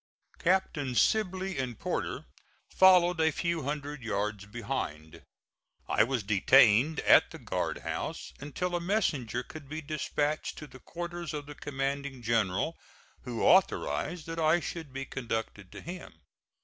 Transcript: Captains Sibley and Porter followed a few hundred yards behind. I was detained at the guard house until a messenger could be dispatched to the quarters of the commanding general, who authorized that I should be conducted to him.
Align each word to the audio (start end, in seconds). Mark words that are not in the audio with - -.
Captains 0.39 0.99
Sibley 0.99 1.59
and 1.59 1.77
Porter 1.77 2.25
followed 2.71 3.21
a 3.21 3.29
few 3.29 3.61
hundred 3.61 4.01
yards 4.01 4.47
behind. 4.47 5.21
I 5.87 6.03
was 6.03 6.23
detained 6.23 7.01
at 7.01 7.29
the 7.29 7.37
guard 7.37 7.77
house 7.81 8.33
until 8.39 8.75
a 8.75 8.81
messenger 8.81 9.43
could 9.43 9.69
be 9.69 9.79
dispatched 9.79 10.57
to 10.57 10.65
the 10.65 10.79
quarters 10.79 11.35
of 11.35 11.45
the 11.45 11.53
commanding 11.53 12.23
general, 12.23 12.79
who 13.25 13.43
authorized 13.43 14.25
that 14.25 14.39
I 14.39 14.59
should 14.59 14.91
be 14.91 15.05
conducted 15.05 15.71
to 15.73 15.81
him. 15.81 16.23